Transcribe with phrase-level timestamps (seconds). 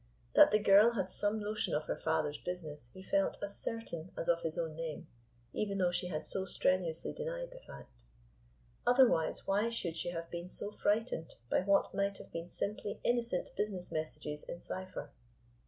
[0.33, 4.27] That the girl had some notion of her father's business he felt as certain as
[4.27, 5.05] of his own name,
[5.53, 8.05] even though she had so strenuously denied the fact.
[8.83, 13.51] Otherwise why should she have been so frightened by what might have been simply innocent
[13.55, 15.11] business messages in cypher?